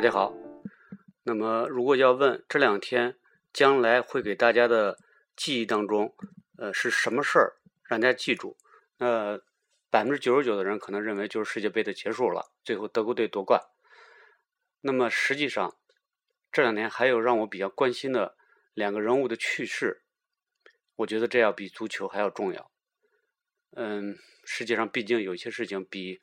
[0.00, 0.34] 大家好。
[1.24, 3.18] 那么，如果要问这两天
[3.52, 4.96] 将来会给大家的
[5.36, 6.16] 记忆当中，
[6.56, 8.56] 呃，是什么事儿让大家记住？
[8.96, 9.38] 那
[9.90, 13.60] 百分之九十九的人可能认为就是世界杯的结束了，最后德国队夺冠。
[14.80, 15.76] 那么实际上，
[16.50, 18.38] 这两年还有让我比较关心的
[18.72, 20.02] 两个人物的去世，
[20.96, 22.72] 我觉得这要比足球还要重要。
[23.76, 26.22] 嗯，世界上毕竟有些事情比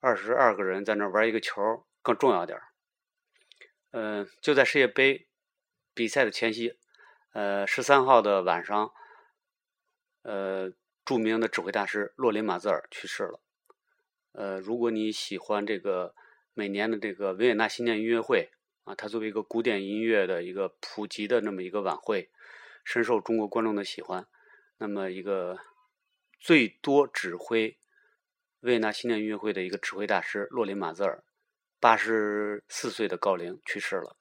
[0.00, 1.60] 二十二个人在那玩一个球
[2.00, 2.64] 更重要点儿。
[4.00, 5.26] 嗯，就在世界杯
[5.92, 6.76] 比赛的前夕，
[7.32, 8.92] 呃，十三号的晚上，
[10.22, 10.72] 呃，
[11.04, 13.40] 著名的指挥大师洛林马泽尔去世了。
[14.30, 16.14] 呃，如果你喜欢这个
[16.54, 18.52] 每年的这个维也纳新年音乐会
[18.84, 22.30] 啊，它作为一个古典音乐的一个普及的那么一个晚会，
[22.84, 24.28] 深受中国观众的喜欢。
[24.76, 25.58] 那么，一个
[26.38, 27.76] 最多指挥
[28.60, 31.24] 维也纳新年音乐会的一个指挥大师洛林马泽尔。
[31.80, 34.16] 八十四岁的高龄去世了。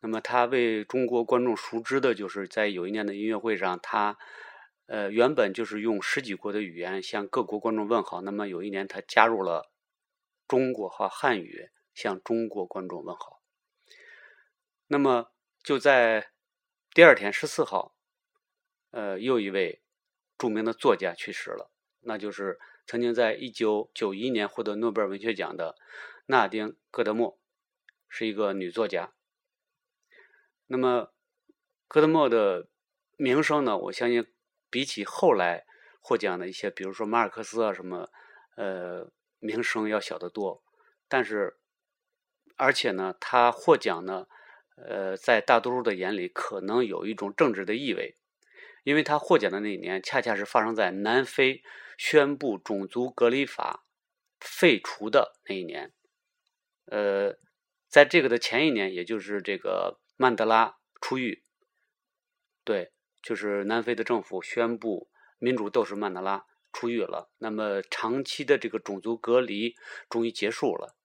[0.00, 4.18] 那么他为中国观众熟知的，就是在有一年的音乐会上，他
[4.86, 8.20] 呃原本就是用十几国的语言向各国观众问好。
[8.20, 9.70] 那么有一年他加入了
[10.46, 13.40] 中国话汉语，向中国观众问好。
[14.88, 16.32] 那么就在
[16.92, 17.96] 第二天十四号，
[18.90, 19.80] 呃，又一位
[20.36, 25.76] 著名的作家去世了，那就是曾经在一九九一年获得诺贝尔文学奖的。
[26.26, 27.38] 纳丁·戈德莫
[28.08, 29.12] 是一个女作家。
[30.66, 31.12] 那么，
[31.86, 32.68] 戈德莫的
[33.16, 33.76] 名声呢？
[33.76, 34.32] 我相信
[34.70, 35.66] 比起后来
[36.00, 38.08] 获奖的一些，比如说马尔克斯啊什么，
[38.56, 40.64] 呃，名声要小得多。
[41.08, 41.58] 但是，
[42.56, 44.26] 而且呢，他获奖呢，
[44.76, 48.16] 呃，在大多数的眼里可能有一种政治的意味，
[48.84, 51.62] 因为他获奖的那一年，恰恰是发生在南非
[51.98, 53.84] 宣布种族隔离法
[54.40, 55.92] 废除的那一年。
[56.86, 57.36] 呃，
[57.88, 61.42] 在这个的前一年，也就是这个曼德拉出狱，
[62.64, 65.08] 对，就是南非的政府宣布
[65.38, 67.30] 民主斗士曼德拉出狱了。
[67.38, 69.76] 那么长期的这个种族隔离
[70.08, 70.96] 终于结束了。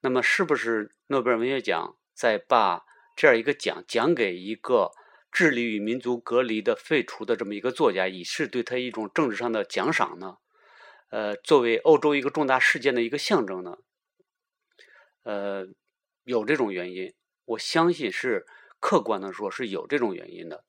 [0.00, 2.84] 那么是不是诺贝尔文学奖在把
[3.16, 4.90] 这样一个奖奖给一个
[5.30, 10.38] 致力于民族隔离的废除的这么一个作家，以示对他一种政治上的奖赏呢？
[11.10, 13.78] 呃，作为欧洲一个重大事件的一个象征呢？
[15.22, 15.66] 呃，
[16.24, 18.46] 有这种原因，我相信是
[18.80, 20.64] 客观的说，是有这种原因的。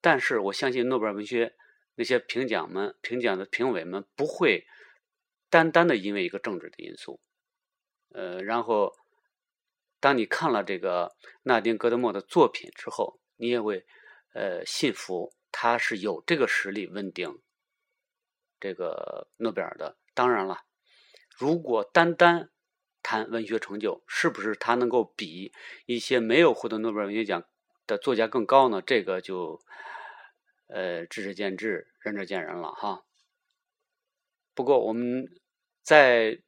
[0.00, 1.54] 但是我相信诺贝尔文学
[1.94, 4.66] 那些评奖们、评奖的评委们不会
[5.50, 7.20] 单单的因为一个政治的因素。
[8.12, 8.94] 呃，然后
[10.00, 13.86] 当你看了这个纳丁·戈德莫的作品之后，你也会
[14.32, 17.40] 呃信服他是有这个实力稳定
[18.58, 19.98] 这个诺贝尔的。
[20.14, 20.62] 当然了，
[21.36, 22.50] 如果单单
[23.02, 25.52] 谈文学成就，是不是他能够比
[25.86, 27.42] 一些没有获得诺贝尔文学奖
[27.86, 28.80] 的作家更高呢？
[28.80, 29.60] 这个就，
[30.68, 33.04] 呃，知者见智，仁者见仁了哈。
[34.54, 35.28] 不过我们
[35.82, 36.40] 在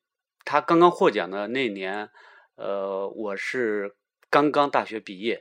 [0.45, 2.11] 他刚刚获奖的那年，
[2.57, 3.97] 呃，我是
[4.29, 5.41] 刚刚大学毕业，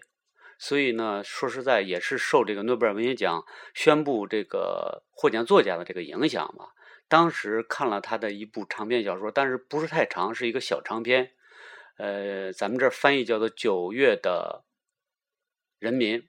[0.58, 3.44] 所以呢，说实在也是受这个诺贝尔文学奖
[3.74, 6.74] 宣布这个获奖作家的这个影响吧。
[7.12, 11.34] 当时看了他的一部长篇小说，但是不是太长，是一个小长篇。
[11.98, 14.64] 呃，咱们这翻译叫做《九月的
[15.78, 16.20] 人民》，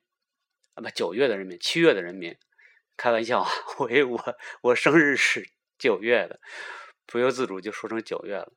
[0.75, 2.37] 啊不，九月的人民，七月的人民。
[2.97, 3.48] 开玩笑啊，
[3.78, 5.48] 我我我生日是
[5.78, 6.41] 九月的，
[7.06, 8.53] 不由自主就说成九月了。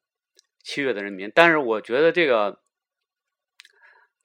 [0.64, 2.64] 七月的人民，但是我觉得这个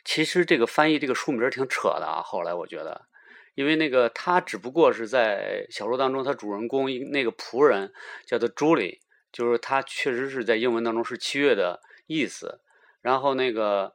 [0.06, 2.22] 其实这个翻译这个书名挺扯的啊。
[2.22, 3.11] 后来我觉得。
[3.55, 7.93] 因为那个他只不过是在小说当中，他主人公那个仆人
[8.25, 8.99] 叫做 Julie，
[9.33, 12.61] 就是他确实是在英文当中是七月的意思。
[13.00, 13.94] 然后那个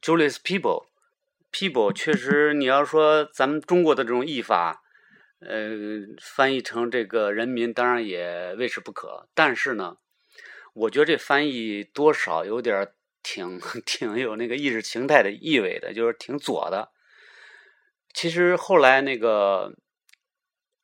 [0.00, 4.82] Julie's people，people 确实你要说咱们中国的这种译法，
[5.40, 5.70] 呃，
[6.20, 9.28] 翻译成这个人民当然也未是不可。
[9.34, 9.96] 但是呢，
[10.72, 12.88] 我觉得这翻译多少有点
[13.22, 16.90] 挺 挺有那个意识形态的意味的，就是挺左的。
[18.12, 19.74] 其实后来那个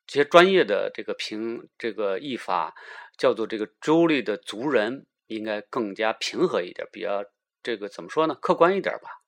[0.05, 2.73] 这些专业的这个评这个译法
[3.17, 7.25] 叫做这个周丽的族人应该更加平和一点，比较
[7.61, 8.35] 这个怎么说呢？
[8.35, 9.21] 客观一点吧。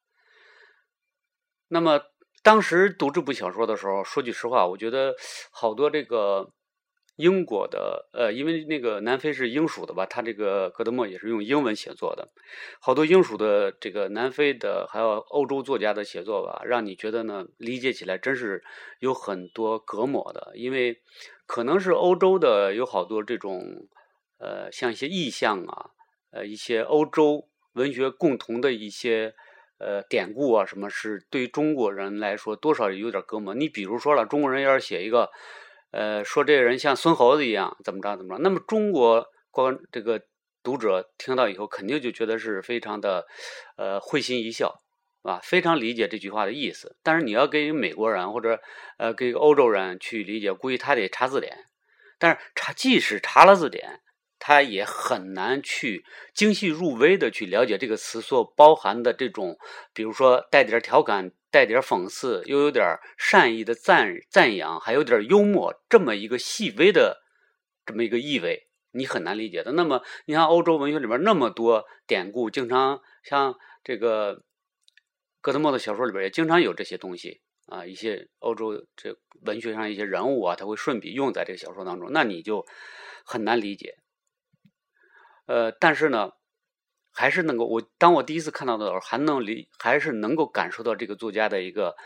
[1.67, 2.01] 那么
[2.41, 5.15] 当时读这部小说的时候，说句实话，我觉得
[5.51, 6.51] 好多这个。
[7.19, 12.29] 英国的，呃，因为那个南非是英属的吧，他这个格德莫也是用英文写作的，
[12.79, 18.63] 好多英属的这个南非的还有欧洲作家的写作吧，让你觉得呢，理解起来真是
[18.99, 21.01] 有很多隔膜的，因为
[21.45, 23.89] 可能是欧洲的有好多这种，
[24.37, 25.91] 呃，像一些意象啊，
[26.31, 29.35] 呃，一些欧洲文学共同的一些
[29.77, 33.53] 呃典故啊，什么是对中国人来说多少有点隔膜。
[33.53, 35.29] 你比如说了，中国人要是写一个，
[35.91, 40.21] 呃，说这个人像孙猴子一样，怎么着怎么着，那么中国观这个
[40.63, 43.25] 读者听到以后，肯定就觉得是非常的，
[43.77, 44.81] 呃，会心一笑。
[45.21, 48.61] 啊，非常理解这句话的意思，但是你要给美国人或者
[48.97, 51.65] 呃给欧洲人去理解，估计他得查字典。
[52.17, 53.99] 但是查即使查了字典，
[54.39, 56.03] 他也很难去
[56.33, 59.57] 精细入微的去了解这个词所包含的这种，
[59.93, 67.21] 比如说带点调侃、带点讽刺，又有点善意的赞赞扬，还有点幽默，这么一个细微的
[67.85, 69.73] 这么一个意味，你很难理解的。
[69.73, 74.43] 那么你看欧洲文学里边那么多典故，经常像这个。
[75.41, 82.65] 哥德莫的小说里边也经常有这些东西啊，一些欧洲这文学上一些人物啊，他会顺笔用在这个小说当中，那你就
[83.23, 83.95] 很难理解。
[85.49, 86.33] 呃，但是呢，
[87.11, 91.97] 还是能够我当我第一次看到的时候，还能理，还是能够感受到这个作家的一个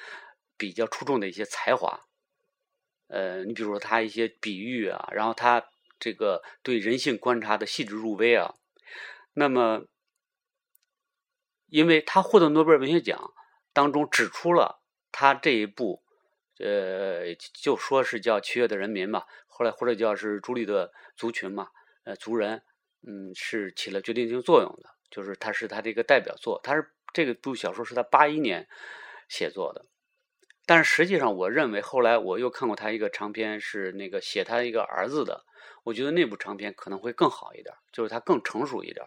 [0.56, 2.06] 比较出众的一些才华。
[3.08, 5.66] 呃，你比如说他一些比喻啊，然后他
[6.00, 8.56] 这个对人性观察的细致入微啊，
[9.34, 9.84] 那么。
[11.68, 13.34] 因为他获得诺贝尔文学奖
[13.74, 16.04] 当中指出了他这一部，
[16.60, 21.70] 呃，就说是叫《七月的人民》嘛，后来或者叫是朱莉的族群嘛，
[22.04, 22.62] 呃，族人，
[23.06, 28.68] 嗯，是起了决定性作用的，就是他是他的一个代表作，他是这个部小说是他八一年
[29.28, 29.86] 写作的，
[30.66, 35.46] 但是实际上我认为后来我又看过他一个长篇，是那个写他一个儿子的，
[35.84, 39.06] 我觉得那部长篇可能会更好一点，就是他更成熟一点。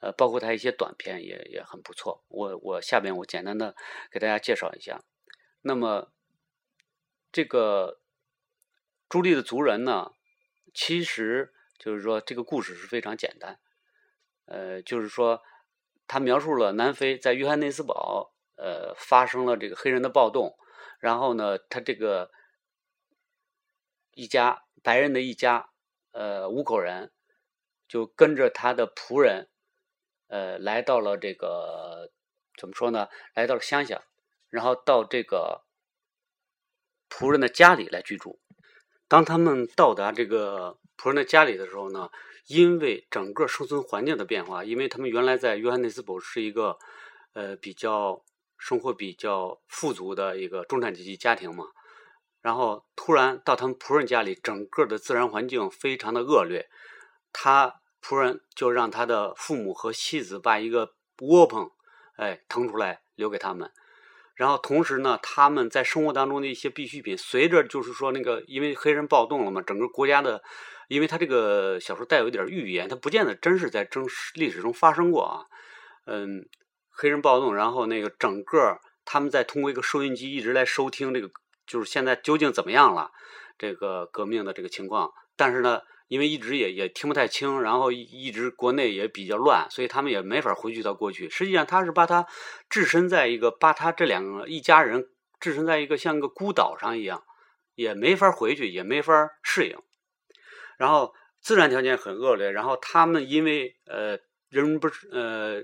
[0.00, 2.24] 呃，包括他一些短片也也很不错。
[2.28, 3.76] 我我下边我简单的
[4.10, 5.02] 给大家介绍一下。
[5.60, 6.10] 那么，
[7.30, 8.00] 这个
[9.10, 10.12] 朱莉的族人呢，
[10.72, 13.58] 其实就是说这个故事是非常简单。
[14.44, 15.42] 呃，就是说
[16.06, 20.56] 他描述了南非在约翰内斯堡呃发生了这个黑人的暴动，
[21.00, 22.30] 然后呢，他这个
[24.12, 25.70] 一家白人的一家
[26.12, 27.10] 呃五口人
[27.88, 29.48] 就跟着他的仆人。
[30.28, 32.12] 呃，来到了这个
[32.56, 33.08] 怎么说呢？
[33.34, 34.04] 来到了乡下，
[34.48, 35.64] 然后到这个
[37.08, 38.38] 仆人的家里来居住。
[39.08, 42.10] 当他们到达这个仆人的家里的时候呢，
[42.46, 46.76] 因为整个生存环境的变化，因为他们原来在约翰内斯堡是一个
[47.32, 48.22] 呃比较
[48.58, 51.64] 生活比较富足的一个中产阶级家庭嘛，
[52.42, 56.68] 然后突然到他们仆人家里，整个的自然环境非常的恶劣，
[57.32, 57.76] 他。
[58.02, 61.70] 仆人就让他的父母和妻子把一个窝棚，
[62.16, 63.70] 哎，腾出来留给他们。
[64.34, 70.42] 然后同时呢，他们在生活当中的一些必需品，随着就是说那个，因为黑人暴动了嘛，整个国家的，
[70.90, 75.46] 因为他这个小说带有一点预言，他不见得真是在真实历史中发生过啊。
[76.06, 76.44] 嗯，
[76.90, 81.30] 黑人暴动，然后那个整个他们在通过一个收音机一直来收听这个，
[81.66, 83.10] 就是现在究竟怎么样了，
[83.56, 85.10] 这个革命的这个情况。
[85.36, 85.80] 但是呢。
[86.10, 91.30] 因为一直也也听不太清，然后一直国内也比较乱，所以他们也没法回去到过去。
[91.30, 92.26] 实际上，他是把他
[92.68, 95.06] 置身在一个，把他这两个一家人
[95.38, 97.22] 置身在一个像个孤岛上一样，
[97.76, 99.78] 也没法回去，也没法适应。
[100.80, 104.18] 然后自然条件很恶劣，然后他们因为呃
[104.48, 105.62] 人不是呃。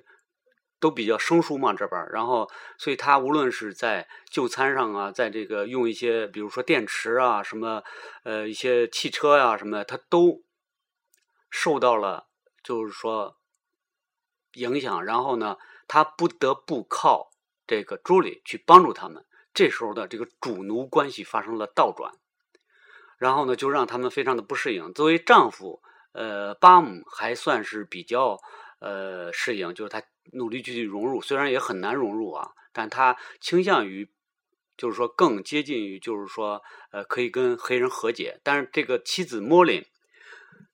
[0.79, 2.47] 都比较生疏嘛，这边然后，
[2.77, 7.83] 所以他无论是在就餐上啊，在这个用一些，比如说电池啊，什么，
[8.25, 10.43] 呃，一些汽车呀什么，他都
[11.49, 12.27] 受到了，
[12.63, 13.39] 就是说
[14.53, 15.03] 影响。
[15.03, 15.57] 然后呢，
[15.89, 17.31] 他不得不靠
[17.67, 19.25] 这个朱莉去帮助他们。
[19.55, 22.13] 这时候的这个主奴关系发生了倒转，
[23.19, 24.93] 然后呢，就让他们非常的不适应。
[24.95, 25.83] 作为丈夫，
[26.13, 28.39] 呃，巴姆还算是比较
[28.81, 30.03] 呃适应，就是他。
[30.33, 34.11] 努力去融入，虽然也很难融入啊，但他倾向于，
[34.77, 38.41] 就是说更接近于，就是说，呃，可以跟黑人和解。
[38.43, 39.85] 但是这个妻子莫林，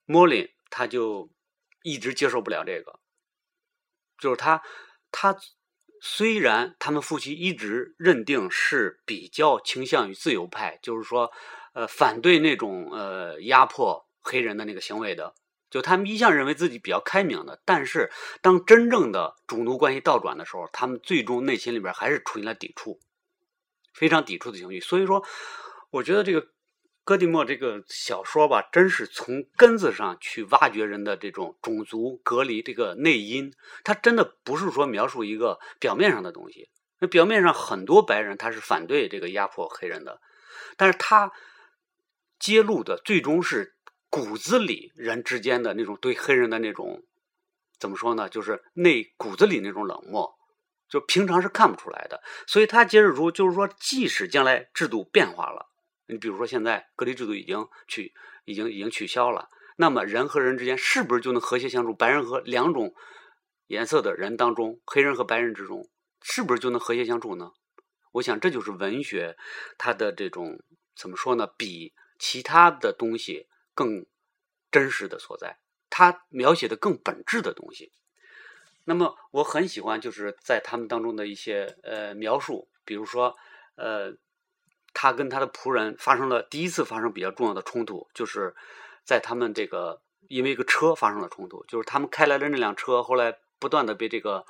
[0.07, 1.29] 莫林他就
[1.83, 3.01] 一直接受不了这个，
[4.19, 4.63] 就是他，
[5.11, 5.37] 他
[6.01, 11.31] 虽然他们夫妻一直认定是比较倾向于自由派，就是说，
[11.73, 15.35] 呃，反对那种呃压迫黑人的那个行为的。
[15.71, 18.11] 就他们一向认为自己比较开明的，但是
[18.43, 23.00] 当真正的主奴关系倒转的时候，他们最终内心里边还是出现了抵触，
[23.95, 24.81] 非常抵触的情绪。
[24.81, 25.25] 所以说，
[25.88, 26.49] 我觉得这个
[27.05, 33.50] 戈蒂莫这个小说吧，真是从根子上去挖掘人的这种种族隔离这个内因。
[33.83, 36.69] 他真的不是说描述一个表面上的东西。
[36.99, 40.21] 那表面上很多白人他是反对这个压迫黑人的，
[40.76, 41.33] 但是他
[42.43, 43.77] 揭露的最终是。
[44.15, 47.03] 骨子里人之间的那种对黑人的那种
[47.81, 48.29] 怎么说呢？
[48.29, 50.31] 就是内骨子里那种冷漠，
[50.87, 52.23] 就平常是看不出来的。
[52.47, 55.71] 所以他揭示出，就是说，即使将来制度变化了，
[56.09, 58.13] 你比如说现在隔离制度已经取，
[58.45, 61.95] 已经已经取消了，那么人和人之间是不是就能和谐相处？
[61.95, 62.95] 白人和两种
[63.69, 65.89] 颜色的人当中，黑人和白人之中，
[66.21, 67.53] 是不是就能和谐相处呢？
[68.13, 69.39] 我想这就是文学
[69.79, 70.59] 它的这种
[70.95, 71.47] 怎么说呢？
[71.57, 74.07] 比其他的东西更
[74.71, 75.59] 真实的所在，
[75.91, 77.91] 它描写的更本质的东西。
[78.85, 83.37] 那么我很喜欢就是在他们当中的一些呃描述，比如说
[83.75, 84.14] 呃，
[84.95, 88.55] 他跟他的仆人发生了第一次发生比较重要的冲突，就是
[89.05, 94.47] 在他们这个因为一个车发生了冲突，就是他们开来的那辆车后来不断的被这个。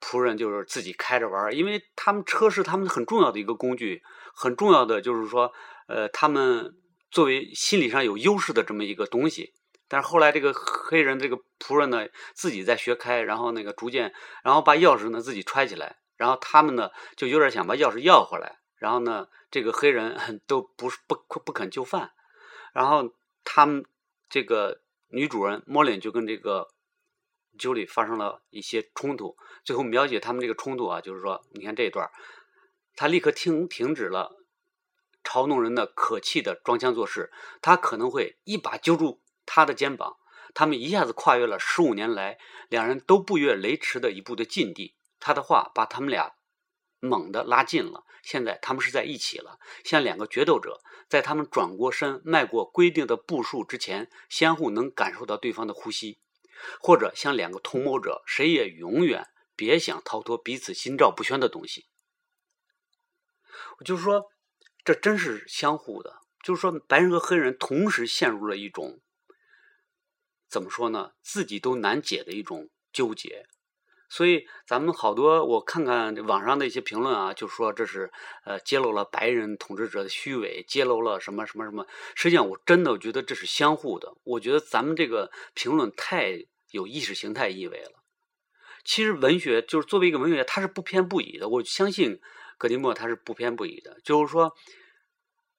[0.00, 4.02] 仆人就是自己开着玩因为他们车是他们很重要的一个工具，
[4.34, 5.50] 很重要的就是说，
[5.86, 6.74] 呃，他们
[7.10, 9.54] 作为心理上有优势的这么一个东西。
[9.88, 14.12] 但是后来这个黑人这个仆人呢，自己在学开，然后那个逐渐，
[14.42, 22.10] 然后把钥匙呢自己揣起来，然后他们呢就有点想把钥匙要回来，然后呢这个黑人都不是不不肯就范，
[22.72, 23.14] 然后
[23.44, 23.84] 他们
[24.28, 26.68] 这个女主人莫林就跟这个。
[27.56, 32.10] 酒里发生了一些冲突，最后描写他们这个冲突啊，就是说，你看这一段，
[32.96, 34.43] 他立刻停停止了
[35.24, 40.16] 嘲弄人的可气的装腔作势，他可能会一把揪住他的肩膀，
[40.54, 42.38] 他们一下子跨越了十五年来
[42.68, 44.94] 两人都不越雷池的一步的禁地。
[45.18, 46.34] 他的话把他们俩
[47.00, 56.20] 猛地拉近了，现在他们是在一起了，像两个决斗者，在他们转过身迈过规定的步数之前，相互能感受到对方的呼吸。
[56.80, 61.86] 或者像两个同谋者，谁也永远别想逃脱彼此心照不宣的东西。
[63.78, 64.30] 我就说，
[64.84, 66.18] 这真是相互的。
[66.42, 69.00] 就是说，白人和黑人同时陷入了一种
[70.48, 71.12] 怎么说呢？
[71.22, 73.46] 自己都难解的一种纠结。
[74.08, 78.12] 所以，咱们好多我看看网上的一些评论啊，就说这是
[78.44, 81.86] 呃揭露了白人统治者的虚伪，揭露了什么什么什么。
[82.14, 84.14] 实际上，我真的我觉得这是相互的。
[84.24, 86.46] 我觉得咱们这个评论太。
[86.70, 88.02] 有意识形态意味了。
[88.84, 91.48] 其实文学就是作为一个文学，它是不偏不倚的。
[91.48, 92.20] 我相信
[92.58, 93.98] 格迪莫他是不偏不倚的。
[94.04, 94.52] 就是说，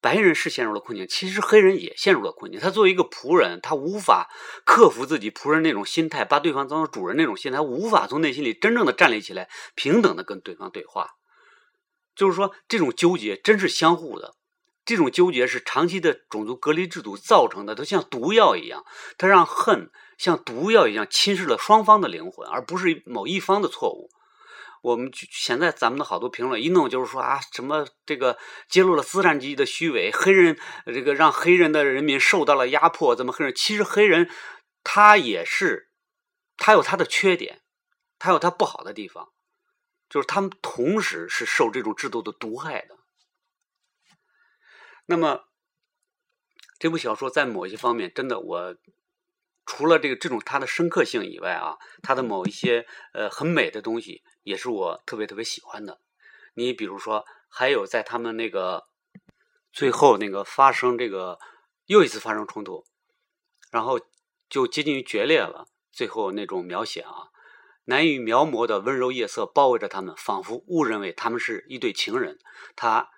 [0.01, 2.59] 白人是陷入了困境，其实黑人也陷入了困境。
[2.59, 4.29] 他作为一个仆人，他无法
[4.65, 11.09] 克服自己仆人那种心态，把对方当做主人那种心态，无法从内心里真正的站立起来，平等的跟对方对话。
[12.15, 14.35] 就是说，这种纠结真是相互的。
[14.85, 18.85] 这种纠结是长期的种族隔离制度造成的，它像毒药一样，
[19.17, 24.11] 它让恨像毒药一样侵蚀了双方的灵魂，而不是某一方的错误。
[24.86, 28.38] 我们现在咱们的好多评论一弄就是说啊，什么这个
[28.70, 33.56] 揭露了资产阶级的虚伪，黑人这个让黑人的人民受到了压迫，怎么黑人？
[33.56, 34.30] 其实黑人
[34.84, 35.89] 他也是，
[36.56, 37.63] 他有他的缺点，
[38.20, 39.34] 他有他不好的地方，
[40.08, 43.00] 就是他们同时是受这种制度的毒害的。
[45.08, 45.46] 那么，
[46.77, 48.75] 这部小说在某些方面，真的我
[49.65, 56.00] 除了这个这种它的深刻性以外啊，它的某一些呃很美的东西，也是我特别特别喜欢的。
[56.53, 58.88] 你比如说，还有在他们那个
[59.72, 61.39] 最后那个发生这个
[61.86, 62.86] 又一次发生冲突，
[63.72, 64.00] 然后
[64.50, 65.67] 就接近于决裂了。
[65.91, 67.29] 最后那种描写啊，
[67.86, 72.39] 难以描摹的温柔夜色包围着他们，仿佛误认为他们是一对情人。
[72.75, 73.10] 他。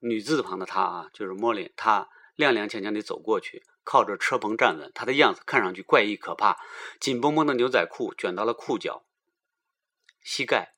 [0.00, 1.72] 女字旁的她啊，就是莫林。
[1.74, 4.90] 她踉踉跄跄地走过去，靠着车棚站稳。
[4.92, 6.58] 他的样子看上去怪异可怕，
[7.00, 9.04] 紧绷绷的牛仔裤卷到了裤脚、
[10.22, 10.74] 膝盖，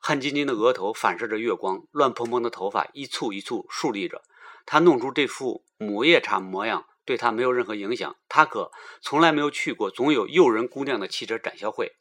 [0.00, 4.22] 汗津津的额头反射着月光，乱蓬蓬的头发一簇一簇竖立着。
[4.64, 8.16] 他弄出这副母夜叉模样，对他没有任何影响。
[8.28, 8.70] 他可
[9.02, 11.96] 从来没有去过总有诱人姑娘的汽车展销会。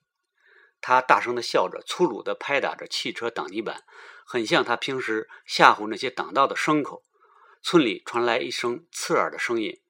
[0.79, 3.83] 他大声地笑着，粗鲁地拍打着汽车挡泥板。
[4.25, 7.03] 很像他平时吓唬那些挡道的牲口。
[7.61, 9.81] 村里传来一声刺耳的声音，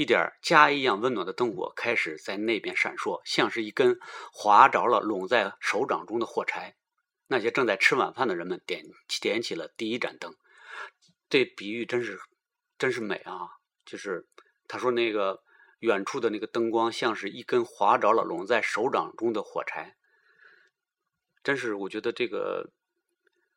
[0.00, 4.00] 一点家一样温暖的灯火开始在那边闪烁，像是一根
[4.32, 6.74] 划着了拢在手掌中的火柴。
[7.26, 8.82] 那些正在吃晚饭的人们点
[9.20, 10.34] 点起了第一盏灯。
[11.28, 12.18] 这比喻真是
[12.78, 13.50] 真是美啊！
[13.84, 14.26] 就是
[14.66, 15.42] 他说那个
[15.80, 19.98] 远处的那个灯光，像是一根划着了拢在手掌中的火柴。
[21.44, 22.70] 真是，我觉得这个。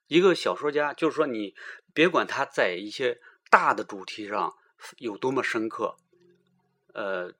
[0.07, 1.55] 一个小说家，就是说，你
[1.93, 4.53] 别管他在一些大的主题上
[4.97, 5.95] 有多么深刻，
[6.93, 7.33] 呃，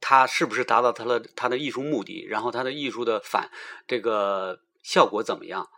[0.00, 3.50] 他是不是达到他的他的艺术目的，然后他的艺术的反
[3.86, 5.70] 这个效果怎么样？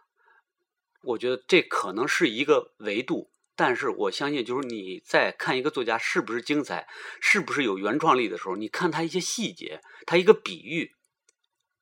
[1.02, 6.88] 我觉得这可能是一个维度，但是我相信，就是你在看一个作家是不是精彩，
[7.20, 10.94] 是不是有原创力的时候，你看他一些细节，他一个比喻，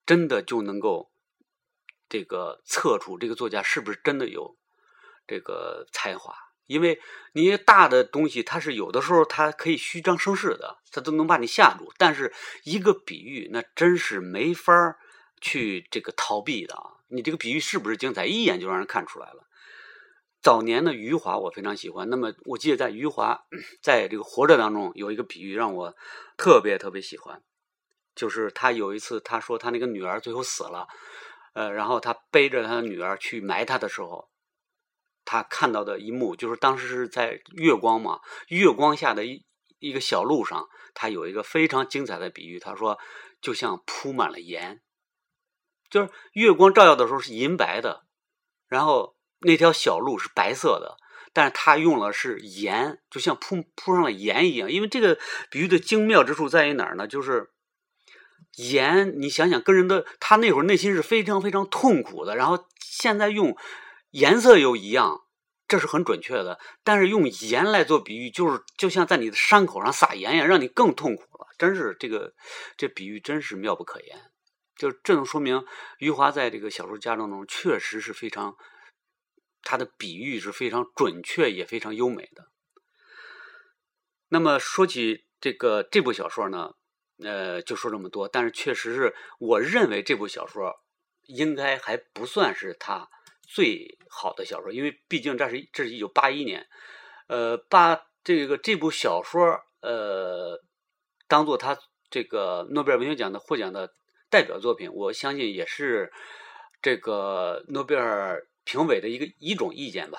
[0.05, 1.11] 真的就能够。
[2.07, 4.57] 这个测出这个作家是不是真的有
[5.27, 6.44] 这个才华。
[6.67, 7.01] 因为
[7.33, 11.93] 你大的东西，它是有的时候它可以虚张声势的，它都能把你吓住。
[11.99, 12.33] 但是
[12.65, 14.99] 一个比喻，那真是没法
[15.41, 16.91] 去这个逃避的啊！
[17.09, 19.47] 你这个比喻是不是精彩，一眼就让人看出来了。
[20.41, 23.45] 早年的余华我非常喜欢，那么我记得在余华
[23.83, 25.95] 在这个活着当中有一个比喻让我
[26.37, 27.43] 特别特别喜欢，
[28.15, 30.87] 就是他有一次他说他那个女儿最后死了，
[31.53, 34.29] 呃，然后他背着他的女儿去埋她的时候。
[35.25, 39.45] 他看到的一幕就是当时是在月光嘛，月光下的一
[39.79, 42.59] 一个小路上，他有一个非常精彩的比喻。
[42.59, 42.99] 他说，
[43.41, 44.83] 就像铺满了盐，
[45.91, 48.05] 就是月光照耀的时候是银白的，
[48.69, 50.97] 然后那条小路是白色的，
[51.33, 54.71] 但是他用了是盐，就像铺铺上了盐一样。
[54.71, 55.19] 因为这个
[55.51, 57.07] 比喻的精妙之处在于哪儿呢？
[57.07, 57.51] 就是
[58.57, 63.57] 盐，你想想，跟人的他那会儿内心是非常非常痛苦的，然后现在用。
[64.15, 65.25] 颜色又一样，
[65.67, 66.61] 这是很准确的。
[66.85, 71.49] 但是用盐来做比喻，就是就像在你的伤口上撒盐一样，让你更痛苦了。
[71.59, 72.33] 真是这个
[72.77, 74.31] 这比喻真是妙不可言。
[74.77, 75.65] 就这能说明
[75.99, 78.57] 余华在这个小说家当中确实是非常，
[79.63, 82.53] 他的比喻是非常准确也非常优美的。
[84.29, 86.75] 那么说起这个这部小说呢，
[87.19, 88.29] 呃，就说这么多。
[88.29, 90.73] 但是确实是我认为这部小说
[91.23, 93.09] 应该还不算是他。
[93.49, 96.67] 最好的小说，因为毕竟这是这是一九八一年，
[97.29, 100.61] 呃，把这个这部小说呃
[101.29, 101.79] 当做他
[102.11, 103.95] 这个诺贝尔文学奖的获奖的
[104.31, 106.13] 代表作品，我相信也是
[106.83, 110.19] 这个诺贝尔评委的一个一种意见吧。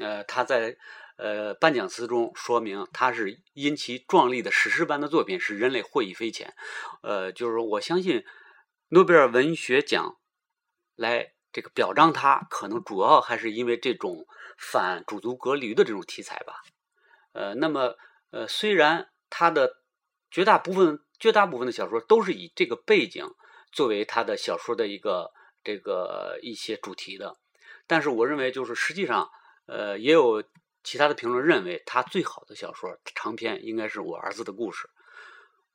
[0.00, 0.76] 呃，他在
[1.16, 6.54] 呃颁奖词中说明，他是因其壮丽的史诗般的作品使人类获益匪浅。
[7.02, 8.24] 呃，就是我相信
[8.88, 10.18] 诺贝尔文学奖
[10.96, 11.35] 来。
[11.56, 14.26] 这个表彰他，可能主要还是因为这种
[14.58, 16.60] 反种族隔离的这种题材吧。
[17.32, 17.96] 呃，那么
[18.30, 19.78] 呃，虽然他的
[20.30, 23.26] 绝大部分、绝大部分的小说都是以这个背景
[23.72, 25.32] 作为他的小说的一个
[25.64, 27.38] 这个一些主题的，
[27.86, 29.30] 但是我认为，就是实际上，
[29.64, 30.44] 呃，也有
[30.84, 34.90] 其他的评论认为，他最好的小说长篇应该是我儿子的故事。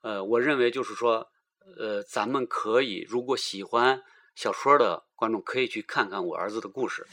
[0.02, 1.28] 呃，我认为就是说，
[1.76, 4.00] 呃，咱们可以如果喜欢。
[4.34, 7.06] 小说的观众可以去看看我儿子的故事，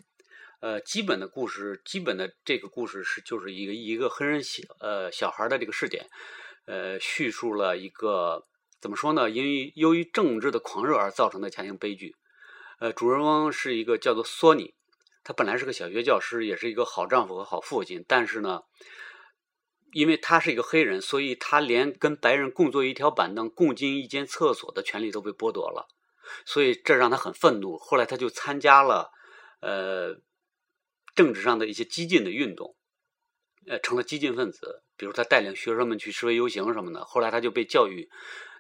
[0.62, 6.10] 呃，基本的故事，基本的这个故事是就是一个一个黑人小呃小孩的这个事件，
[6.66, 8.48] 呃，叙述了一个
[8.82, 9.30] 怎么说呢？
[9.30, 12.16] 因为由于政治的狂热而造成的家庭悲剧，
[12.80, 14.74] 呃，主人翁是一个叫做索尼，
[15.24, 18.62] 他本来是个小学教师，也是一个好丈夫和好父亲，但是呢，
[19.92, 25.88] 因为他是一个黑人，所以他连跟白人共坐一条板凳、共进一间厕所的权利都被剥夺了。
[26.46, 27.78] 所以这让他很愤怒。
[27.78, 29.12] 后来他就参加了，
[29.62, 30.16] 呃，
[31.16, 32.76] 政治上的一些激进的运动，
[33.68, 34.84] 呃，成了激进分子。
[34.98, 37.06] 比如他带领学生们去示威游行什么的。
[37.06, 38.10] 后来他就被教育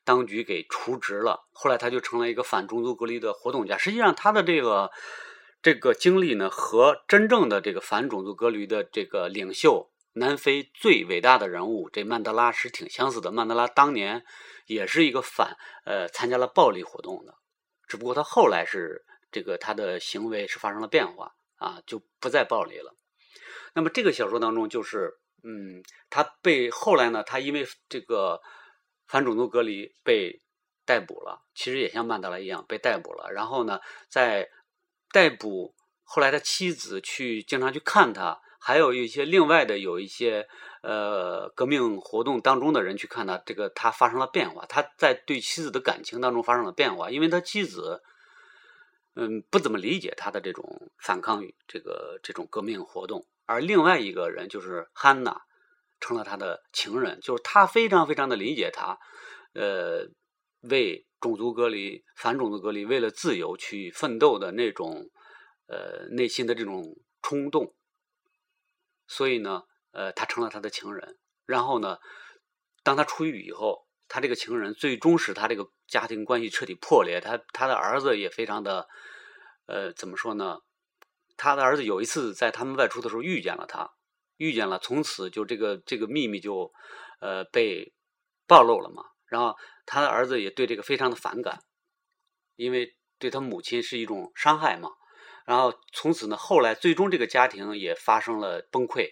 [0.06, 1.42] 当局给除职了。
[1.52, 3.78] 后来他就成了一个反种族隔离的活动家。
[3.78, 4.90] 实际上他的这个
[5.62, 13.34] 这个经历呢，和真正的这个反种族隔离的这个领袖，南非最伟大的人物这曼德拉是挺相似的。
[13.34, 14.24] 曼德拉当年
[14.66, 17.36] 也是一个反呃参加了暴力活动的。
[17.90, 22.96] 只不过他后来是这个他的行为是发生了变化啊，就不再暴力了。
[23.74, 28.42] 那么这个小说当中就是，嗯，他被后来呢，他因为这个
[29.08, 30.42] 反种族隔离被
[30.86, 33.32] 逮捕了，其实也像曼德拉一样被逮捕了。
[33.32, 34.50] 然后呢，在
[35.12, 40.48] 逮捕后来，他妻子去经常去看他，还有一些另外的有一些。
[40.82, 48.02] 呃，革命活动当中的人去看他，这个他发生了变化，他在对妻子的感情当中发生了变化，因为他妻子，
[49.16, 55.42] 嗯，不怎么理解他的这种反抗这个这种革命活动，而另外一个人就是汉娜，
[56.00, 58.98] 成了他的情人，就是他非常非常的理解他，
[59.56, 60.08] 呃，
[60.62, 65.10] 为种族隔离、反种族隔离、为了自由去奋斗的那种，
[65.68, 67.74] 呃，内心的这种冲动，
[69.10, 69.64] 所以呢。
[69.92, 71.18] 呃，他成了他的情人，
[71.48, 71.98] 然后呢，
[72.84, 77.20] 当他出狱以后，他这个情人最终使他这个家庭关系彻底破裂。
[77.20, 78.88] 他他的儿子也非常的，
[79.66, 80.60] 呃，怎么说呢？
[81.38, 83.90] 他的儿子有一次在他们外出的时候遇见了他，
[84.38, 86.72] 遇见了，从此就这个这个秘密就
[87.20, 87.92] 呃被
[88.46, 89.04] 暴露了嘛。
[89.26, 91.64] 然后他的儿子也对这个非常的反感，
[92.56, 94.92] 因为对他母亲是一种伤害嘛。
[95.50, 99.10] 然后从此呢，后来最终这个家庭也发生了崩溃。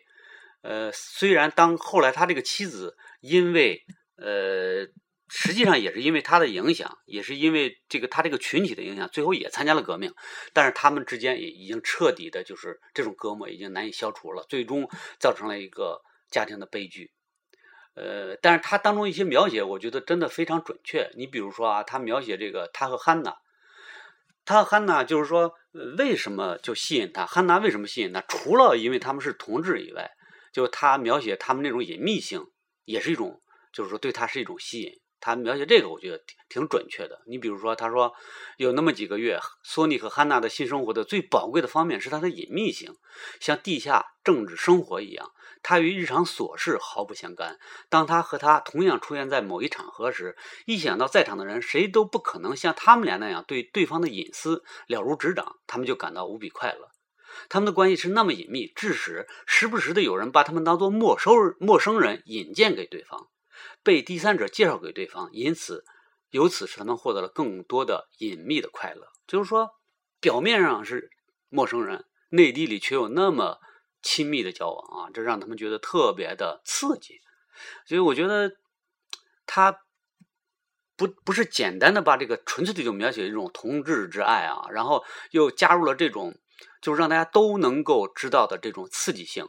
[0.61, 3.81] 呃，虽然当后来他这个妻子因为
[4.17, 4.85] 呃
[5.29, 10.13] 实际上也是因为他的影响，也是因为这个他这个群体的影响，最后也参加了革命，
[10.53, 14.87] 但是他们之间也已经彻底的，就是这种隔膜已经难以消除了，最终
[15.19, 17.11] 造成了一个家庭的悲剧。
[17.95, 21.09] 呃，但是他当中一些描写，我觉得真的非常准确。
[21.15, 23.35] 你比如说啊，他描写这个他和汉娜，
[24.47, 25.53] 他汉娜就是说
[25.97, 27.25] 为什么就吸引他？
[27.25, 28.21] 汉娜为什么吸引他？
[28.21, 30.09] 除了因为他们是同志以外，
[30.53, 32.45] 就他描写他们那种隐秘性，
[32.85, 33.41] 也是一种，
[33.73, 34.93] 就是说对他是一种吸引。
[35.19, 37.21] 他描写这个，我觉得挺挺准确的。
[37.25, 38.13] 你比如说，他说
[38.57, 42.95] 有那么几个月，索尼和汉娜的新生活的最宝贵的方面是它的隐秘性，
[43.39, 45.31] 像地下政治生活一样，
[45.63, 47.57] 它与日常琐事毫不相干。
[47.89, 56.89] 当他和他同样出现在某一场合时，一想到在场的人谁都不可能像他们俩那样对对方的隐私了如指掌，他们就感到无比快乐。
[57.49, 63.27] 他们的关系是那么隐秘，致使时不时的有人把他们当作陌生陌生人引荐给对方。
[63.83, 65.83] 被第三者介绍给对方，因此
[66.29, 69.07] 由此使他们获得了更多的隐秘的快乐。
[69.25, 69.71] 就是说，
[70.19, 71.09] 表面上是
[71.49, 73.59] 陌生人，内地里却有那么
[74.01, 77.21] 亲密的交往啊，这让他们觉得特别的刺激。
[77.85, 78.57] 所以我觉得
[79.45, 79.81] 他
[80.95, 86.37] 不不是简单的把这个纯粹的就描写一种同志之爱啊，然后又加入了这种
[86.81, 89.45] 就是让大家都能够知道的这种刺激性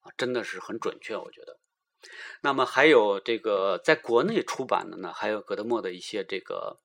[0.00, 1.58] 啊，真的是很准确，我觉得。
[2.40, 6.78] 那么还有这个在国内出版的呢，还有葛德莫的一些这个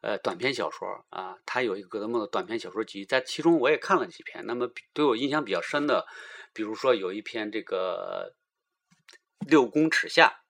[0.00, 4.44] 呃短篇小说啊，他有一个葛德莫的短篇小说集，在其中我也看了几篇。
[4.44, 6.04] 那么对我印象比较深的，
[6.52, 8.34] 比如说有一篇这个
[9.48, 10.40] 《六公尺下》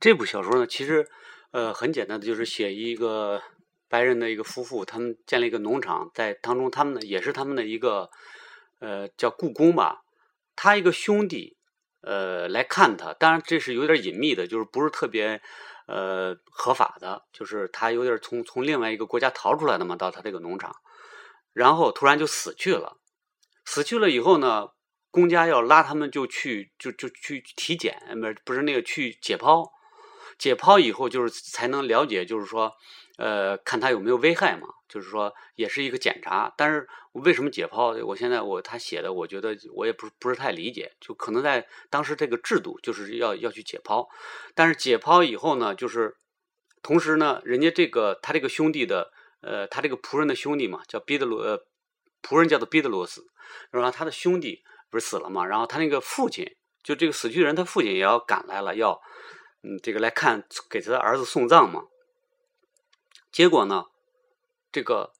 [0.00, 1.06] 这部小说呢，其实
[1.50, 3.42] 呃很简单的，就是写一个
[3.88, 8.10] 白人的一个夫妇，他们建了一个农场，在当中他们呢也是他们的一个
[8.78, 10.04] 呃叫故宫吧，
[10.56, 11.58] 他一个兄弟。
[12.06, 15.40] 呃，来看他，当然这是有点隐秘的，就是不是特别
[15.86, 20.74] 呃合法的，就是他有点从从另外一个国家逃出来的嘛，到他这个农场，
[21.52, 22.98] 然后突然就死去了。
[23.64, 24.68] 死去了以后呢，
[25.10, 29.70] 公家要拉他们就去就就去体检，不是不是那个去解剖，
[30.38, 32.72] 解剖以后就是才能了解，就是说。
[33.16, 36.52] 呃，看他有没有危害嘛，就是说也是一个检查。
[36.56, 38.04] 但是为什么解剖？
[38.04, 40.90] 我现在我他写的，我觉得我也不是不是太理解。
[41.00, 44.04] 就可能在当时这个制度就是要要去解剖，
[44.52, 46.16] 但是解剖以后呢，就是
[46.82, 51.64] 同时呢，人家这个他这个兄弟的，呃，他这个仆人的兄弟嘛，叫毕德罗，呃，
[52.20, 53.24] 仆人叫做毕德罗斯，
[53.70, 59.00] 然后他的兄弟不是死了嘛，然后他那个父亲，就这个死去的人，他父亲也要赶来了，要
[59.64, 61.84] 嗯这个来看给他的儿子送葬嘛。
[63.32, 63.86] 结果呢，
[64.70, 65.12] 这个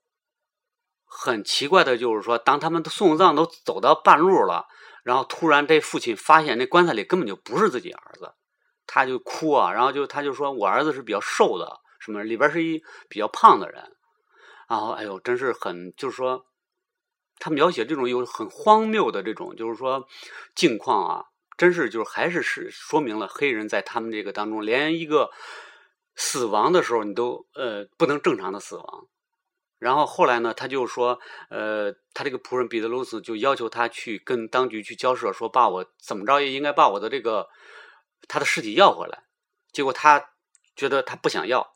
[1.05, 4.67] 很奇怪的就是说，当他们送葬都走到半路了，
[5.03, 8.35] 然后突然这父亲发现那棺材里根本就不是自己儿子，
[8.87, 13.97] 他就哭啊，然后就他就说我儿子是比较瘦的，什么里边是一比较胖的人，
[14.69, 16.47] 然后哎呦，真是很就是说，
[17.39, 20.07] 他描写这种有很荒谬的这种就是说
[20.55, 21.25] 境况啊，
[21.57, 25.31] 真是就是还是是说明了黑人在他们这个当中连一个。
[26.17, 29.09] 死亡的时候，你都呃不能正常的死亡。
[29.81, 31.19] 然后后来呢，他就说，
[31.51, 37.49] 呃，他这个仆人彼得鲁斯就要求他去跟当局去交涉，说把我怎么着也应该把我的这个
[38.29, 39.25] 他的尸体要回来。
[39.73, 40.25] 结果他
[40.77, 41.75] 觉得他不想要，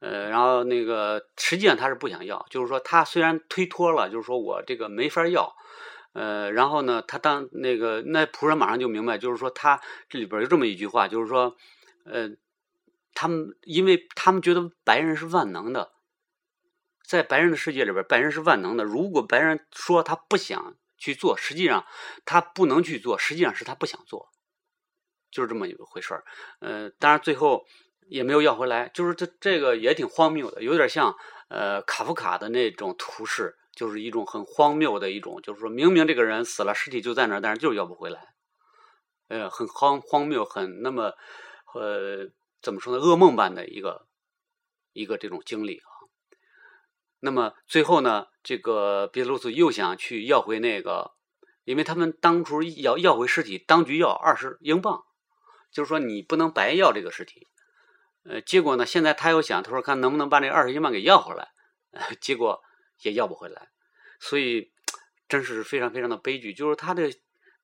[0.00, 5.54] 呃，然后那个实际上他是不想要，就是说他虽然推脱了，就是说我这个没法要，
[6.18, 11.56] 呃，然后呢，他当那个那仆人马上就明白，就是说他这里边有这么一句话，就是说，
[12.04, 12.30] 呃。
[13.20, 15.90] 他们，因为他们觉得白人是万能的，
[17.04, 18.84] 在白人的世界里边，白人是万能的。
[18.84, 21.84] 如果白人说他不想去做，实际上
[22.24, 24.28] 他不能去做，实际上是他不想做，
[25.32, 26.22] 就是这么一个回事儿。
[26.60, 27.66] 呃，当然最后
[28.06, 31.16] 也没有要回来，就是这这个也挺荒谬的，有点像
[31.48, 38.34] 呃卡夫卡的那种图式，就是一种很荒谬的一种，就是说明明这个人死了，尸体就在那儿，但是就是要不回来，
[39.28, 41.12] 呃，很荒荒谬，很那么
[41.74, 42.30] 呃。
[42.60, 43.00] 怎么说呢？
[43.00, 44.08] 噩梦般的一个
[44.92, 45.86] 一个这种经历啊。
[47.20, 51.12] 那么最后呢，这个别鲁斯又想去要回那个，
[51.62, 55.04] 因为他们当初要要回尸体，当局要二十英镑，
[55.70, 57.46] 就是说你不能白要这个尸体。
[58.24, 61.52] 呃，结果呢，现在他又想，他说看能不能把这二十英镑给要回来，
[62.20, 62.60] 结果
[63.02, 63.68] 也要不回来，
[64.20, 64.72] 所以
[65.28, 66.52] 真是非常非常的悲剧。
[66.52, 67.10] 就是他的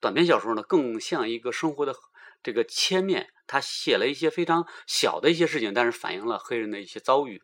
[0.01, 1.94] 短篇小说呢，更像一个生活的。
[2.42, 7.42] 这个切面，他写了一些非常小的一些事情，但是反映了黑人的一些遭遇。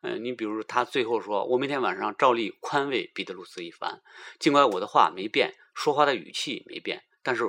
[0.00, 4.02] 嗯，你比如他最后说：“我每天晚上照例宽慰彼得鲁斯一番，
[4.40, 7.44] 尽管我的话没变，说话的语气没变，但是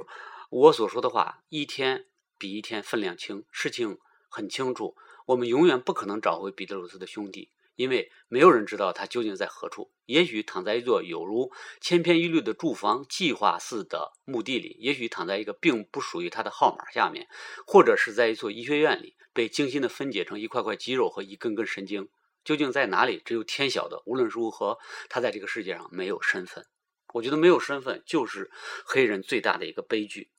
[0.52, 2.06] 我所说的话一天
[2.38, 3.98] 比一天分量轻，事情
[4.30, 9.92] 很清楚，我们永远不可能找回彼得鲁斯的兄弟，因为没有人知道他究竟在何处。
[10.06, 17.28] 也许躺在一座有如千篇一律的住房计划似的墓地里，也许躺在一个并不属于他的号码下面，
[17.66, 22.10] 或者是在一所医学院里，被精心的分解成一块块肌肉和一根根神经。
[22.44, 23.22] 究竟在哪里？
[23.24, 24.04] 只有天晓得。
[24.06, 24.78] 无论如何，
[25.10, 26.66] 他在这个世界上没有身份。
[27.14, 28.52] 我觉得没有身份就是
[28.86, 30.32] 黑人最大的一个悲剧。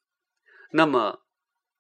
[0.73, 1.23] 那么，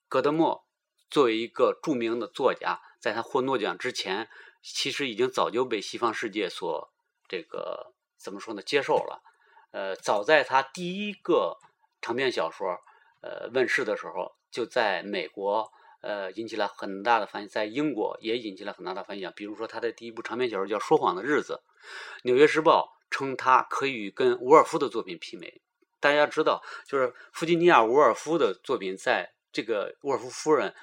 [0.08, 0.66] 戈德莫
[1.10, 4.30] 作为一个著名的作家，在他获诺奖之前，
[4.64, 6.90] 其实已经早就被西方世界所
[7.28, 9.22] 这个怎么说呢接受了。
[9.70, 11.58] 呃，早在他第一个
[12.00, 12.80] 长篇小说
[13.20, 19.32] 呃问世的时候，就在美国呃引起了很大的反响，在英国也引起了很大的反响。
[19.36, 21.52] 比如说他的第一部长篇小说叫《说谎的日子》，
[22.24, 22.90] 《纽约时报》。
[23.10, 25.60] 称他可以跟伍尔夫的作品媲美。
[26.00, 30.74] 大家知道，就是弗吉尼亚·伍尔夫的作品，在这个伍尔夫夫人，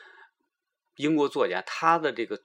[0.95, 2.41] 英国作家，他的这个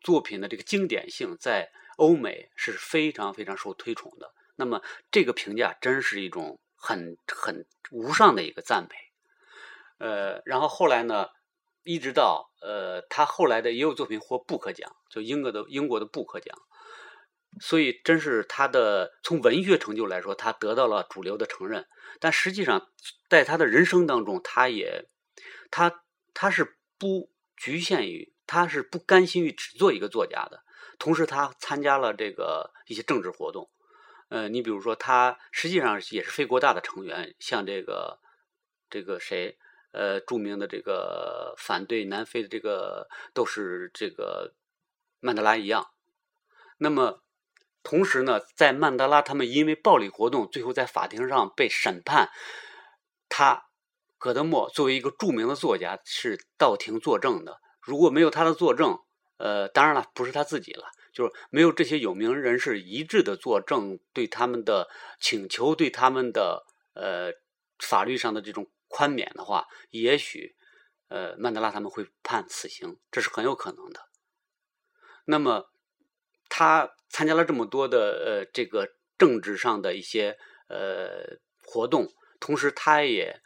[0.00, 4.32] 作品的这个经典性，在欧美是非常非常受推崇的。
[4.56, 8.96] 那么，这个评价真是一种很很无上的一个赞美。
[9.98, 11.28] 呃，然后后来呢，
[11.82, 16.56] 一直到呃，他后来的也有作品获布克奖，就英国的英国的布克奖。
[17.60, 21.88] 所以，真是他的从文学成就来说，他得到了主流的承认。
[22.20, 22.88] 但实际上，
[23.28, 25.06] 在他的人生当中，他也，
[25.70, 30.64] 他他是不局限于，他是不甘心于只做一个作家的。
[30.98, 33.70] 同时，他参加了这个一些政治活动。
[34.28, 38.18] 呃，你比如说，他实际上也是非国大的成员，像这个
[38.90, 39.56] 这个谁，
[39.92, 44.54] 呃，著名的这个反对南非的这个都是这个
[45.20, 45.90] 曼德拉一样。
[46.78, 47.22] 那么。
[47.82, 52.28] 同时呢，在曼德拉他们因为暴力活动，最后在法庭上被审判。
[53.30, 53.70] 他
[54.18, 57.58] 戈德莫作为一个著名的作家，是到庭作证的。
[57.80, 58.98] 如果没有他的作证，
[59.38, 64.88] 呃，当然了，不是他自己了，就是没有这些有名人士一致的作证，对他们的
[65.20, 66.64] 请求，对他们的
[66.94, 67.32] 呃
[67.78, 70.54] 法律上的这种宽免的话，也许
[71.08, 74.00] 呃曼德拉他们会判死刑，这是很有可能的。
[75.24, 75.66] 那么。
[76.52, 80.36] 他参加了这么多的呃这个政治上的一些
[80.68, 82.08] 呃活动，
[82.40, 83.40] 同时他也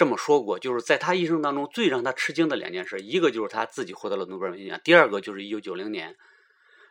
[0.00, 6.16] 这么说过，就是在他一生当中最让他吃惊的两件事，一个就是他自己获得了诺贝尔文学奖，第二个就是一九九零年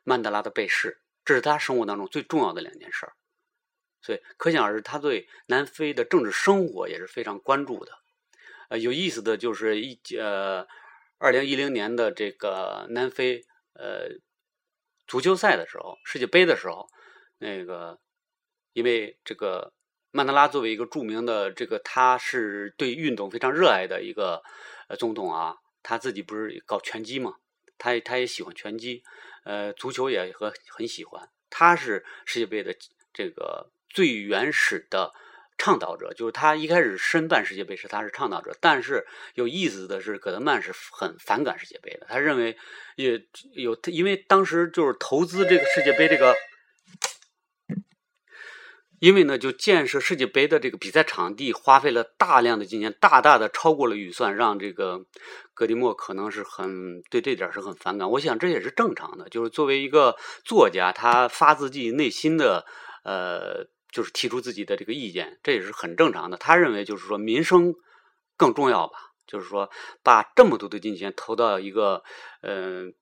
[0.04, 3.08] 曼德拉的被弑，这是他生活当中最重要的两件事。
[4.04, 7.94] 所以可想而知，他对南非的政治生活也是非常关注的。
[8.70, 10.68] 呃，有意思的就是一呃
[11.18, 13.44] 二零一零年的这个南非
[13.74, 14.20] 呃。
[15.08, 16.88] 足球赛的时候，世界杯的时候，
[17.40, 18.00] 那个，
[18.74, 19.74] 因为这个
[20.12, 24.42] 曼德拉作为一个著名的这个，他是对运动非常热爱的一个
[24.88, 27.36] 呃总统啊，他自己不是搞拳击嘛，
[27.78, 29.04] 他他也喜欢拳击，
[29.44, 32.76] 呃，足球也和很喜欢，他是世界杯的
[33.14, 35.12] 这个最原始的。
[35.62, 42.08] 倡导者就是他一开始申办世界杯时他是倡导者，但是有意思的是，戈德曼是很反感世界杯的。
[42.08, 42.58] 他认为
[42.96, 46.34] 也有，因为当时就是投资这个世界杯这个，
[49.00, 55.06] 因为呢就建设世界杯的这个比赛场地花费了大量的金钱，大大的超过了预算，让这个
[55.54, 58.10] 戈迪莫可能是很对这点是很反感。
[58.12, 62.66] 我想这也是正常的，就是作为一个作家，他发自己内心的
[63.04, 63.68] 呃。
[63.92, 66.38] 就是提出自己的这个意见，这也是很正常的。
[66.38, 67.74] 他认为就是说民生
[68.38, 69.68] 更重要吧，就是说
[70.04, 72.04] 把这么多的金钱投到一个
[72.44, 72.94] 嗯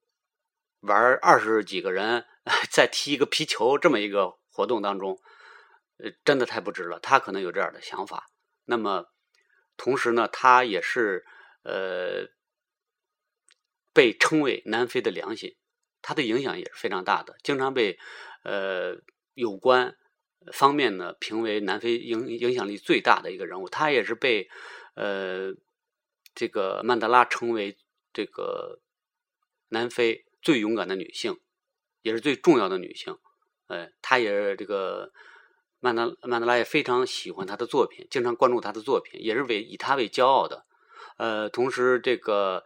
[0.80, 2.24] 玩二十几个人
[2.72, 5.20] 再踢一个皮球这么一个活动当中，
[5.98, 7.00] 呃，真的太不值了。
[7.00, 8.30] 他可能有这样的想法。
[8.66, 9.06] 那么
[9.76, 11.26] 同时呢，他也是
[11.64, 12.28] 呃
[13.94, 15.56] 被称为南非的良心，
[16.02, 17.98] 他的影响也是非常大的，经常被
[18.44, 18.98] 呃
[19.34, 19.96] 有关。
[20.54, 24.48] 方面呢，评为南非影影响力最大的一个人物，他也是被
[24.94, 25.54] 呃
[26.34, 27.76] 这个曼德拉称为
[28.14, 28.80] 这个
[29.68, 31.38] 南非最勇敢的女性，
[32.02, 33.18] 也是最重要的女性。
[33.68, 35.12] 呃，他也是这个
[35.80, 40.66] 曼德曼德拉也非常喜欢他的作品，经常关注他的作品，也是为以他为骄傲的。
[41.18, 42.64] 呃，同时这个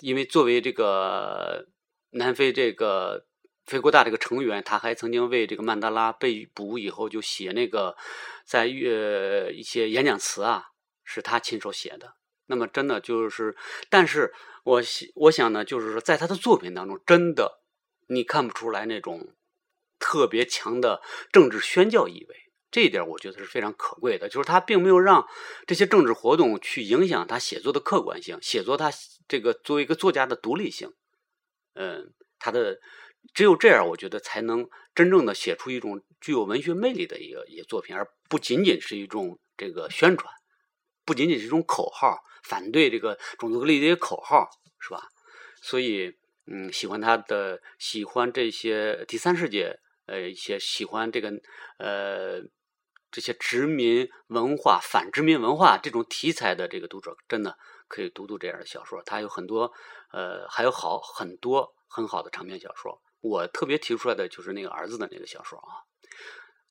[0.00, 1.66] 因为作为这个
[2.10, 3.26] 南非这个。
[3.66, 7.96] 非国大这个成员，他还曾经为这个曼德拉被捕以后就写那个
[8.44, 10.66] 在呃一些演讲词啊，
[11.02, 12.14] 是他亲手写的。
[12.46, 13.56] 那么真的就是，
[13.90, 14.80] 但是我
[15.16, 17.60] 我想呢，就是说在他的作品当中，真的
[18.06, 19.34] 你看不出来那种
[19.98, 22.36] 特别强的政治宣教意味。
[22.70, 25.26] 这一点我觉得是非常可贵的，就是他并没有让
[25.66, 28.90] 这些政治活动去影响他写作的客观性，写作他
[29.26, 30.92] 这个作为一个作家的独立性，
[31.74, 32.78] 嗯，他的
[33.32, 40.30] 只有这样，我觉得才能真正的写出一种具有文学魅力的一个一个作品，而不仅仅是一种这个宣传，
[41.04, 44.46] 不仅仅是一种口号，反对这个种族隔离的口号，
[44.80, 45.08] 是吧？
[45.62, 46.12] 所以，
[46.46, 51.30] 嗯，喜欢他的，喜欢这些第三世界，呃，一些喜欢这个，
[51.78, 52.40] 呃，
[53.10, 59.02] 这些殖民文化、反殖民文化这种题材的这个读者，真的可以读读这样的小说。
[59.02, 59.72] 他有很多，
[60.12, 63.02] 呃，还有好很多很好的长篇小说。
[63.20, 65.84] 我特别提出来的就是那个儿子的那个小说啊。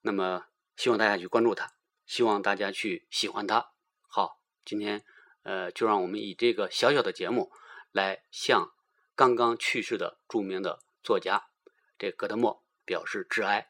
[0.01, 0.45] 那么，
[0.75, 1.71] 希望大家去关注他，
[2.05, 3.71] 希望大家去喜欢他。
[4.07, 5.03] 好，今天，
[5.43, 7.51] 呃，就让我们以这个小小的节目
[7.91, 8.71] 来向。
[9.17, 11.47] 刚刚去世的著名的作家，
[11.97, 13.67] 这戈德莫表示致哀。